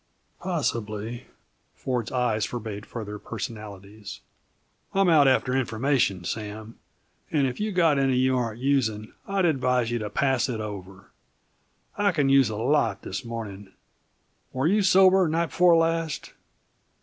[0.39, 1.27] "Possibly."
[1.75, 4.21] Ford's eyes forbade further personalities.
[4.95, 6.79] "I'm out after information, Sam,
[7.31, 11.11] and if you've got any you aren't using, I'd advise you to pass it over;
[11.99, 13.73] I can use a lot, this morning.
[14.53, 16.33] Were you sober, night before last?"